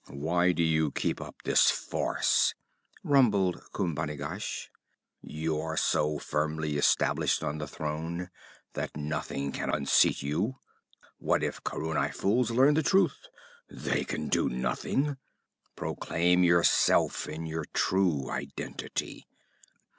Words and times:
'Why 0.07 0.51
do 0.51 0.63
you 0.63 0.89
keep 0.89 1.21
up 1.21 1.43
this 1.43 1.69
farce?' 1.69 2.55
rumbled 3.03 3.61
Khumbanigash. 3.71 4.71
'You 5.21 5.61
are 5.61 5.77
so 5.77 6.17
firmly 6.17 6.75
established 6.75 7.43
on 7.43 7.59
the 7.59 7.67
throne 7.67 8.31
that 8.73 8.97
nothing 8.97 9.51
can 9.51 9.69
unseat 9.69 10.23
you. 10.23 10.57
What 11.19 11.43
if 11.43 11.63
Khaurani 11.63 12.11
fools 12.15 12.49
learn 12.49 12.73
the 12.73 12.81
truth? 12.81 13.27
They 13.69 14.03
can 14.03 14.27
do 14.27 14.49
nothing. 14.49 15.17
Proclaim 15.75 16.43
yourself 16.43 17.27
in 17.29 17.45
your 17.45 17.65
true 17.65 18.27
identity! 18.31 19.27